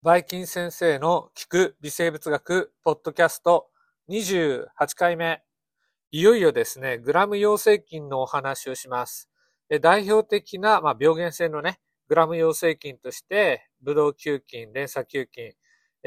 [0.00, 3.66] バイキン先生の聞く微生物学ポッドキャスト
[4.08, 5.42] 28回目。
[6.12, 9.28] いよいよですね、グラム陽性菌のお話をします。
[9.82, 15.54] 代表的な、まあ、病原性のね、グラム陽性菌として、ブドウ球菌、連鎖球菌、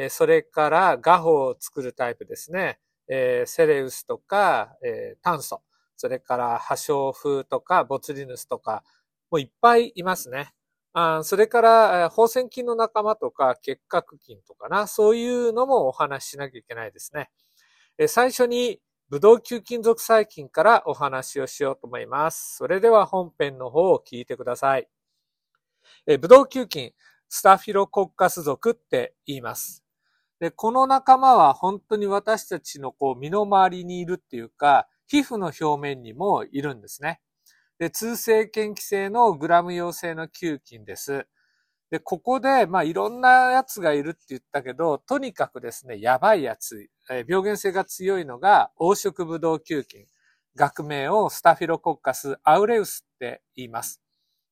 [0.09, 2.79] それから画法を作るタイプですね。
[3.09, 4.73] セレウスとか、
[5.21, 5.63] 炭素、
[5.97, 8.85] それから破傷風とかボツリヌスとか、
[9.29, 10.53] もういっぱいいますね。
[10.93, 17.29] あそれから、放線菌の仲間とか、結核菌とかな、そういうのもお話ししなきゃいけないですね。
[18.07, 22.55] 最初に、ブドウ球菌属細菌からお話をしようと思います。
[22.57, 24.87] それでは本編の方を聞いてください。
[26.19, 26.93] ブドウ球菌、
[27.27, 29.83] スタフィロコッカス属って言います。
[30.39, 37.21] で、この仲間は本当に私たちのこう身の回りにいるっていうか、皮膚の表面にもいるんですね。
[37.81, 41.25] で、通性嫌気性のグラム陽性の球菌です。
[41.89, 50.05] で、ここで、まあ、いろんなやつがいるって言ったけど、とにかくですね、やばいやつ、え病原性が強いのが黄色ブドウ球菌。
[50.55, 53.99] 学名をスタフィロコッカスアウレウスって言います。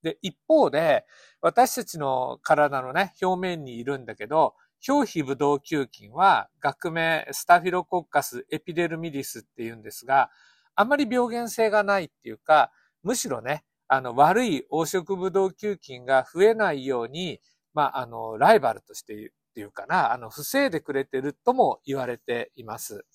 [0.02, 1.06] で、一方で、
[1.40, 4.56] 私たちの体のね、表面にいるんだけど、
[4.88, 10.32] 表皮ブドウ球菌は学名スタフィロコッカスエピデルミディスって言うんですが、
[10.74, 12.72] あまり病原性がないっていうか、
[13.04, 17.40] むしろね、あの、悪い黄色ブドウ球菌が増えないように、
[17.74, 23.06] まあ、あの、ライバルとしてっていうかな、あの、防いでくれてるとも言われています。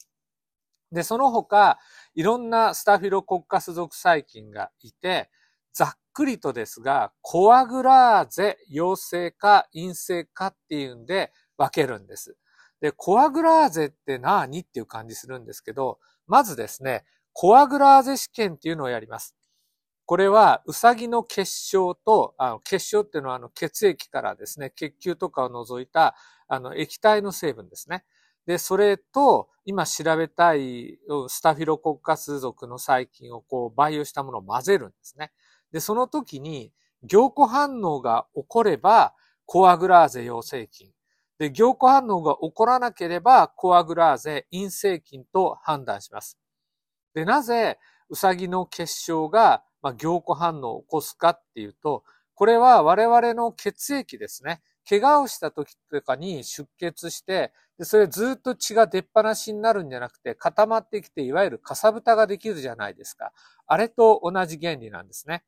[0.92, 1.78] で、その他、
[2.14, 5.30] いろんなスタフィロコッカス属細菌がいて、
[5.72, 12.36] ざっくりとですが、コアグラーゼ陽性か陰性かっていうんで分けるんです。
[12.80, 19.34] で、コアグラーゼって何っていう感じするんですけど、まずですね、コアグラーゼ試験っていうのをやります。
[20.06, 26.14] これは、うさぎの結晶と、あの結晶っていうのはあの血液からですね、血球とかを除いた
[26.46, 28.04] あの液体の成分ですね。
[28.46, 35.32] で、それと、今調べたいスタフィロコッカス属の細菌をこう培養したものを混ぜるんですね。
[35.72, 36.72] で、その時に、
[37.02, 39.14] 凝固反応が起これば、
[39.46, 40.90] コアグラーゼ陽性菌。
[41.38, 46.38] で、凝固反応が起こらなければ、コアグラーゼ陰性菌と判断します。
[47.14, 47.78] で、なぜ、
[48.10, 54.62] うさぎの結晶がまあ、凝固反応を起こすかっていうと、これは我々の血液ですね。
[54.88, 63.32] 怪我をした時とかに出血して、でそれずっと血が出っ放しになるんじゃなくて固まってきて、いわゆるかさぶたができるじゃないですか。
[63.66, 65.44] あれと同じ原理なんですね。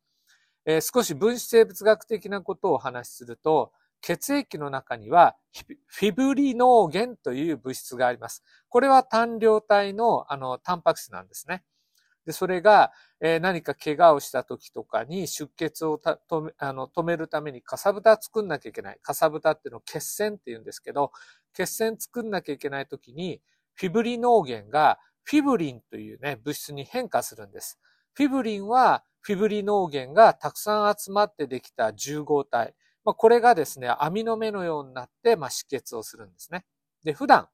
[0.67, 5.37] えー、少し分子生物学的なことをお話しすると、血液の中には
[5.87, 8.45] フィブリノーゲンという物質があります。
[8.69, 11.65] これは単量体のあのタンパク質なんですね。
[12.27, 18.99] で、それが、えー、何か怪我をした時とかに出血を止めあの止めるためにかさぶた作んなきゃいけない。
[19.01, 21.13] かさぶたっていうのを血栓って言うんですけど、
[21.55, 23.41] 血栓作んなきゃいけない時に、
[23.75, 27.79] フィブリノーゲンがフィブリンというね、物質に変化するんです。
[28.15, 32.75] フィブリンはフィブリノーゲンがたくさん集まってできた重合体。
[33.05, 36.65] まあ、これがですね、網の目のようになって、まあ、止血をするんですね。
[37.05, 37.49] で、普段、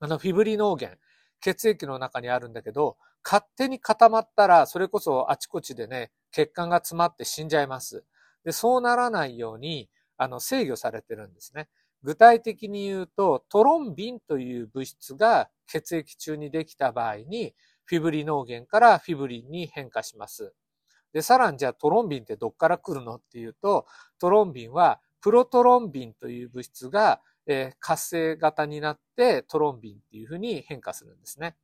[0.00, 0.98] あの、フィブリノーゲン、
[1.40, 8.04] 血液の中にあるんだけど、勝手に固まったら、それこそあちこちでね、血管が詰まって死んじゃいます。
[8.44, 11.68] で、そうならないように、あの、制御されてるんですね。
[12.02, 20.52] 具体的に言うと、トロンビンという物質が血液中にできた場合に、フィブリノーゲンからフィブリンに変化します。
[21.12, 23.86] で、さらにじゃあトロンビンってどっから来るのっていうと、
[24.18, 31.56] トロンビンはプロトロンビンという物質が、えー、活性型になってトロンビンっていうふうに変化するんですね。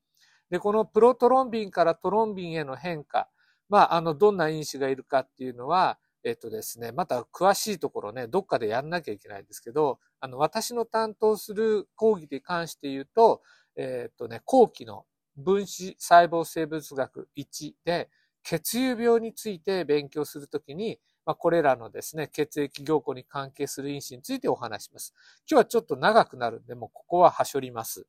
[0.51, 3.29] で、このプロトロンビンからトロンビンへの変化、
[3.69, 13.43] まあ、あの、どんな因子がいるかっていうのは、えっとですね、また詳しいところね、どっかでやんなきゃいけないんですけど、あの、私の担当する講義に関して言うと、
[13.77, 15.05] えっとね、後期の
[15.37, 18.09] 分子細胞生物学1で、
[18.43, 25.15] 血友病について勉強するときに、まあ、これらのですね、血液凝固に関係する因子についてお話します。
[25.49, 28.07] 今日はちょっと長くなるんで、もうここははしょります。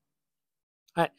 [0.94, 1.14] はい。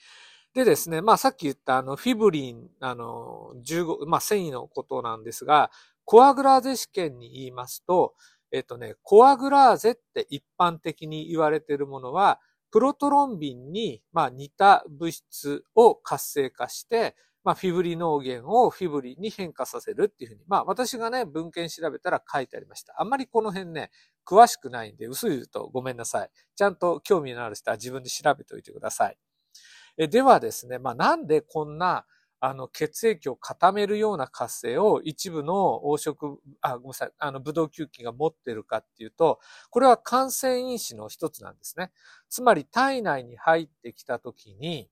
[0.55, 5.71] でですね、まあさっき言ったあのフィブリン、あの、15、まあ繊維のことなんですが、
[6.05, 8.15] コアグラーゼ試験に言いますと、
[8.51, 22.95] えっとね、コアグラーゼって一般的に言われているものは、プロトロンビンに、まあ、似た物質を活性化して、まあ、フィブリノーゲンをフィブリに変化させるっていうふうに、まあ、私がね、文献調べたら書いてありました。
[23.01, 23.91] あんまりこの辺ね、
[24.27, 26.31] 詳しくないんで、薄いとごめんなさい。
[26.55, 29.17] ちゃんと興味のある人は自分で調べておいてください。
[29.97, 32.07] えではですね、まあ、なんでこんな、
[32.43, 41.93] あの、血液を固めるような活性を一部の黄色、あ、ごめんなさい、あの、ブドウ球菌が持ってるかっていうと、これは感染因子の一つなんですね。
[42.31, 44.89] つまり体内に入ってきたときに、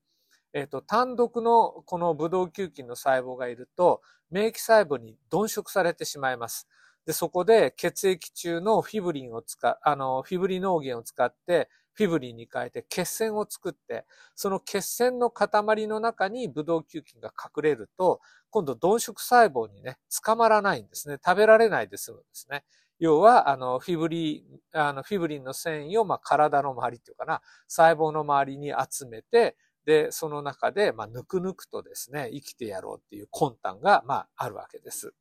[0.53, 6.67] えっ、ー、と、単独のこのブドウ球菌の細胞がいると、免疫細胞に鈍色されてしまいます。
[7.05, 11.69] で、そこで血液中のフィブリンを使あの、フィブリノーゲンを使って
[11.99, 15.49] フィブリンに変えて血栓を作って、その血栓の塊
[15.85, 21.17] の中にブドウ球菌が隠れると、今度鈍色細胞にね、捕まらないんですね。
[21.23, 22.63] 食べられないで済むんですね。
[22.99, 35.13] 要は、あの、フィブリン、あの、フィブリンの繊維を、まあ、体の周りっていうかな、細胞の周りに集めて、で、その中で、まあ、ぬくぬくとですね、生きてやろうっていう魂胆が、まあ、あるわけです。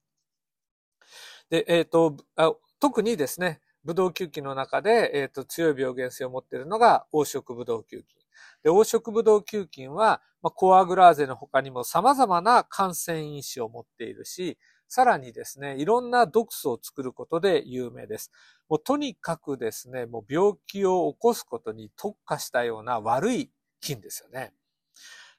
[1.51, 2.17] で、えっ、ー、と、
[2.79, 8.19] 特にですね、ブドウ球菌の中で、えっ、ー、と、強い病原性を持っているのが黄色ブドウ球菌。
[8.63, 14.59] で、黄色ブドウ球菌は、まあ、コアグラーゼの他にも様々な感染因子を持っているし、
[14.89, 18.31] さらにですね、いろんな毒素を作ることで有名です。
[18.69, 23.51] もうとにかくですね、もう病気を起こすことに特化したような悪い
[23.81, 24.53] 菌ですよね。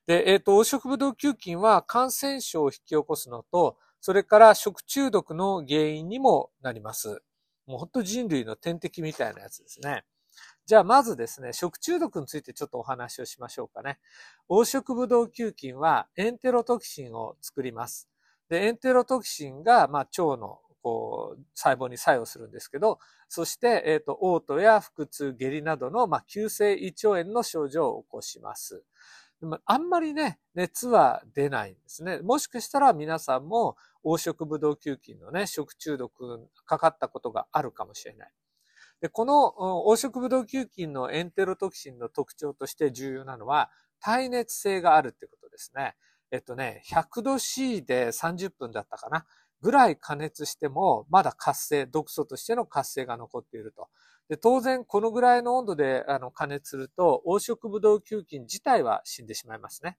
[0.07, 7.21] で、えっ、ー、と、黄色ブドウ球菌は感染症を引き起こすのと、それから食中毒の原因にもなります。
[7.69, 10.03] もう本当人類の天敵みたいなやつですね。
[10.65, 13.99] じゃあまずですね、食中毒についてちょっとお話をしましょうかね。
[14.49, 18.09] 黄色ブドウ球菌はエンテロトキシンを作ります。
[18.49, 28.83] で、エンテロトキシンが、まあ、腸のこう細胞に作用するんですけど、そして、えっ、ー、と、嘔吐や腹痛、下痢などの、まあ、急性胃腸炎の症状を起こします。
[29.65, 32.19] あんまりね、熱は出ないんですね。
[32.19, 38.31] もしかしたら皆さんも黄色ブドウ球菌のね、食中毒かかったことがあるかもしれない。
[39.01, 43.69] で、この黄色ブドウ球菌のエンテロトキシンの特徴として重要なのは、
[44.01, 45.95] 耐熱性があるってことですね。
[46.31, 49.25] えっとね、100度 C で30分だったかな。
[49.61, 53.89] ぐらい加熱しても、まだ活性、毒素としての活性が残っていると。
[54.29, 59.97] で当然、このぐらいの温度であの加熱すると、黄色ブドウ球菌自体は死んでしまいますね。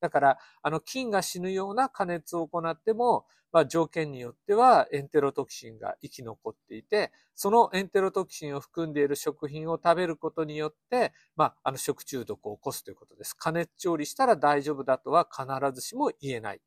[0.00, 13.34] だから、あの、菌が死ぬような加熱を行っても、まあ、条件によってはエンテロトキシンが生き残っていて、そのエンテロトキシンを含んでいる食品を食べることによって、まあ、あの、食中毒を起こすということです。
[13.34, 16.60] 加熱調理したら大丈夫だとは必ずしも言えない。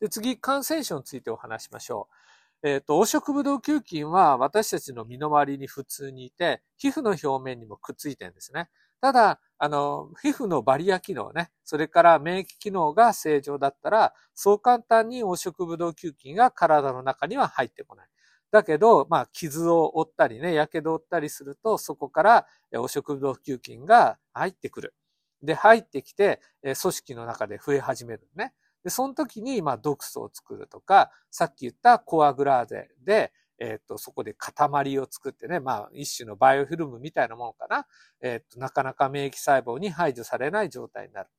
[0.00, 2.14] で、次、感染症についてお話しましょう。
[2.62, 8.68] えっ、ー、と、黄色ブドウ球菌は私たちの身の回りに普通にいて、皮膚の表面にもくっついてるんですね。
[9.00, 18.08] ただ、あの、皮膚のバリア機能ね、それから免疫機能が正常だったら、そう簡単に黄色ブドウ球菌が体の中には入ってこない。
[18.50, 24.94] だけど、まあ、傷を負ったりね、火傷を負ったりすると、そこから黄色ブドウ球菌が入ってくる。
[25.42, 28.52] で、入ってきて、組織の中で増え始めるね。
[28.84, 37.86] で、その時に、まあ、毒素を作るとか、さっき言ったコアグラーゼで、えっ、ー、と、そこで塊を作ってね、まあ、一種のバイオフィルムみたいなものかな。
[38.22, 41.30] えっ、ー、と、なかなか免疫細胞に排除されない状態になる。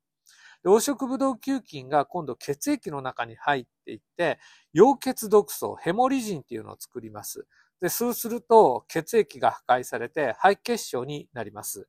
[0.64, 4.40] で黄色ブドウ球菌が今度血液の中に入っていって、
[4.76, 7.48] 溶血毒素、ヘモリジンっていうのを作ります。
[7.82, 11.88] で、そうすると血液が破壊されて肺血症になります。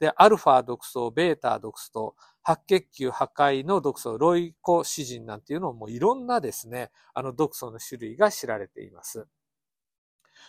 [0.00, 2.14] で、アルファ毒素、ベータ毒素、
[2.48, 9.26] 白血球破壊の毒素、ロイコシジンなんていうのもいろんなですね、あの毒素の種類が知られています。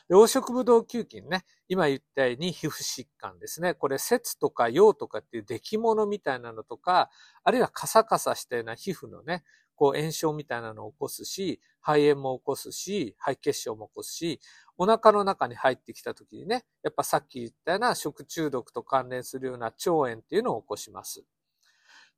[0.08, 3.74] で黄色ブドウ球菌ね、今言ったように皮膚疾患ですね。
[3.74, 7.10] これ、節とか陽とかっていう出来物みたいなのとか、
[7.44, 9.44] あるいはカサカサしたような皮膚のね、
[9.76, 14.40] こう炎症みたいなのを起こすし、肺炎も起こすし、肺血症も起こすし、
[14.78, 21.26] お腹の中に入ってきた時にね、やっぱさっき言ったような食中毒と関連するような腸炎っていうのを起こします。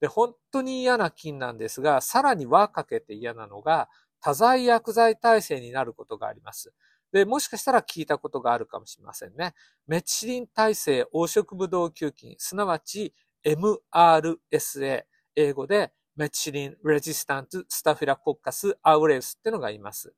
[0.02, 3.90] で、本当に嫌な菌なんですが、さらに輪かけて嫌なのが、
[4.20, 6.74] 多剤薬剤耐性になることがあります。
[7.12, 9.54] で、もしかしたら聞いたことがあるかもしれませんね。
[9.88, 15.04] メチリン耐性黄色ブドウ球菌、すなわち MRSA、
[15.36, 20.14] 英語でメチリンレジスタントスタフィラコッカスアウレウスってのがいます。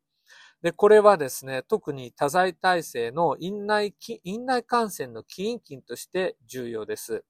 [0.61, 7.25] で、これはですね、特に多剤耐性の院内、院内感染の起因菌として重要です。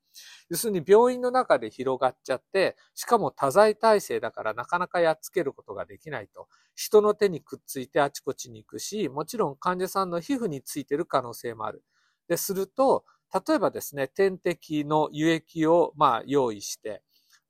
[0.50, 6.48] 要するに病院の中で広がっちゃって、しかも多剤耐性だからなかなかやっつけることができないと。
[6.75, 11.84] 人の手にくっついてあちこちに行くし、もちろん患者さんの皮膚についてる可能性もある。
[12.27, 13.05] で、すると、
[13.48, 17.01] 例えばですね、点滴の輸液をまあ用意して、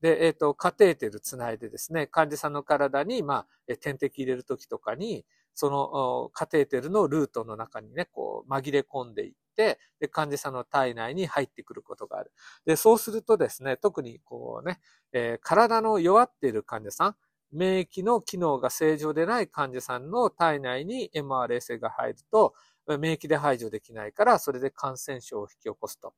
[0.01, 12.31] で、えっ、ー、と、カテーテルつないでですね、患者さんの体に、まあ、点滴入れるときとかに、そのカテーテルのルートの中にね、こう紛れ込んでいって、で、患者さんの体内に入ってくることがある。
[12.65, 14.79] で、そうするとですね、特にこうね、
[15.11, 17.15] えー、体の弱っている患者さん、
[17.51, 22.53] 免疫の機能が正常でない患者さんの体内に mRSA が入ると、
[22.87, 26.13] 免疫で排除できないから、それで感染症を引き起こすと。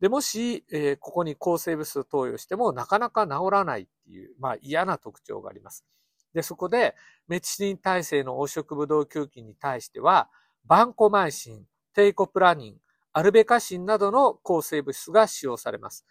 [0.00, 5.84] で、もし、えー、ここに抗生物質を投与してもなかなか治らないっていう、まあ嫌な特徴があります。
[6.34, 6.94] で、そこで、
[7.28, 10.28] メチシン耐性の黄色ブドウ球菌に対しては、
[10.66, 11.64] バンコマイシン、
[11.96, 12.76] テイコプラニン、
[13.14, 16.04] アルベカシンなどの抗生物質が使用されます。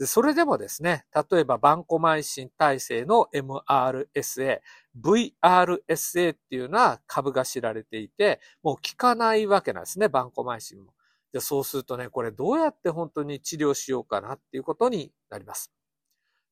[0.00, 4.60] それでもですね、例えばバンコマイシン耐性の MRSA、
[5.02, 10.92] VRSA っていうような株が知られていて、もう効かないわけなんですね、バンコマイシンも。
[11.32, 15.72] でそうするとね、これどうやって本当に治療しようかなっていうことになります。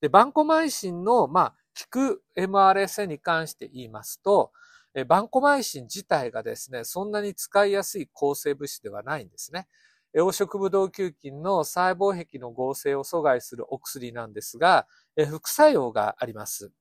[0.00, 4.52] で、バンコマイシンの、まあ、効く MRSA に関して言いますと、
[4.94, 9.68] えバンコマイシン自体がですね、そんなに使いやすい抗生物質ではないんですね。
[10.14, 16.72] 黄色ブドウ球菌の細胞壁の合成を阻害するお薬なんですが、え副作用があります。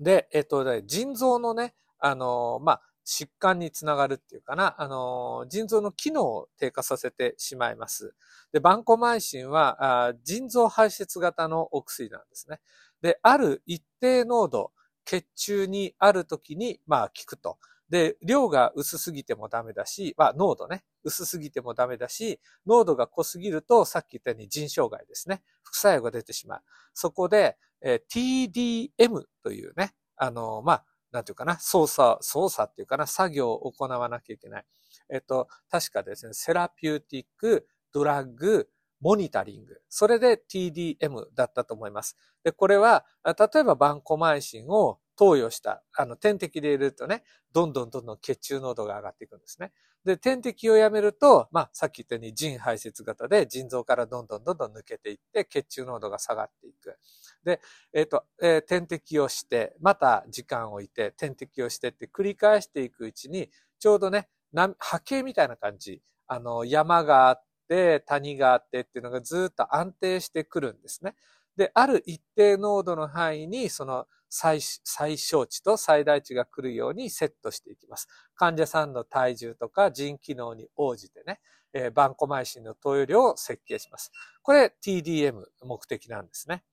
[0.00, 8.14] で、えっと、腎臓のね、あの、まあ、疾患につながるっていうかな、あの、腎臓の機能を低下させてしまいます。
[8.52, 12.60] で、バンコマイシンは、あ腎臓排泄型のお薬なんですね。
[13.00, 14.72] で、ある一定濃度、
[15.04, 17.58] 血中にある時に、まあ、効くと。
[17.88, 25.42] で、量が薄すぎてもダメだし、まあ、濃度ね、薄すぎてもダメだし、濃度が濃すぎると、さっき言ったように腎障害ですね。
[25.62, 26.62] 副作用が出てしまう。
[26.94, 34.64] そこで、えー、TDM というね、あの、まあ、なんていうかな、操作、操作っていうかな、作業を行わなきゃいけない。
[35.10, 38.70] えっと、確かですね、セラピューティック、ドラッグ、
[39.02, 39.80] モニタリング。
[39.88, 42.16] それで TDM だったと思います。
[42.44, 49.72] で、これは、例えばバンコマイシンを投与した、あの、点滴で入れるとね、どんどんどんどん血中濃度が上がっていくんですね。
[50.04, 56.96] で、点滴をやめると、まあ、さっき言ったように腎排泄型で腎臓からどんどんどんどん抜けていって、血中濃度が下がっていく。
[57.44, 57.60] で、
[57.92, 66.02] えっ、ー、と、えー、点滴をして、また時間を置いて、点滴をしてって繰り返していくうちに、ちょうどね、波形みたいな感じ。
[66.26, 71.14] あの、山があって、谷があってっていうのがずっと安定してくるんですね。
[71.56, 78.08] で、ある一定濃度の範囲に、その最小値と最大値が来るようにセットしていきます。
[78.34, 81.40] 患者さんの体重とか腎機能に応じてね、
[81.72, 84.12] えー、バンコマイシンの投与量を設計します。
[84.42, 86.64] これ TDM 目的なんですね。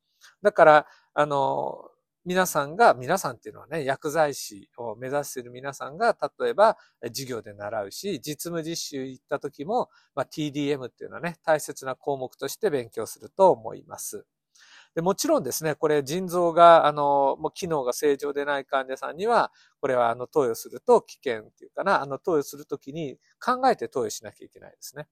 [0.41, 1.89] だから、あの、
[2.25, 14.25] 皆さんが、皆さんっていうのはね、薬剤師を目指している皆さんが、例えば授業で習うし、実務実習行った時も、まあ、TDM っていうのはね、大切な項目として勉強すると思います。
[14.95, 25.07] でもちろんですね、これ腎臓が、あの、もう機能が正常でない患者さんには、これはあの投与すると危険っていうかな、あの投与するときに考えて投与しなきゃいけないですね。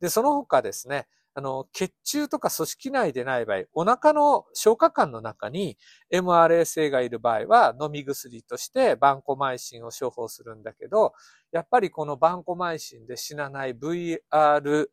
[0.00, 5.76] で、その他ですね、あの、血中とか組織内でない場合、お腹の消化管の中に
[6.12, 11.12] MRSA がいる場合は飲み薬としてバンコマイシンを処方するんだけど、
[11.52, 14.88] やっぱりこのバンコマイシンで死なない VRSESA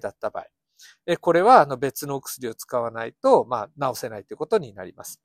[0.00, 0.46] だった場合、
[1.20, 5.20] これはあの別のお薬を使わないと、まあ、治せないということになります。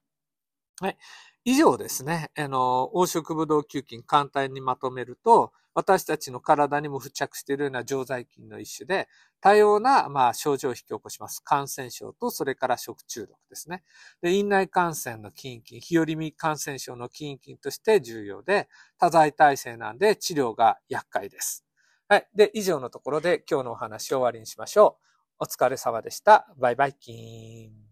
[0.80, 0.98] はい。
[1.46, 9.08] 以上ですね、あの、黄色ブドウ球菌簡単にまとめると、私たちの体にも付着しているような常在菌の一種で、
[9.40, 11.42] 多様な、まあ、症状を引き起こします。
[11.44, 13.84] 感染症と、それから食中毒ですね。
[14.22, 21.66] で、院内感染の菌菌、日和見感染症の菌菌として重要で、多剤耐性なんで治療が厄介です。
[22.08, 22.28] はい。
[22.36, 24.98] で、以上のところで今日のお話を終わりにしましょ
[25.40, 25.44] う。
[25.44, 26.54] お疲れ様でした。
[26.58, 27.91] バイバイキーン。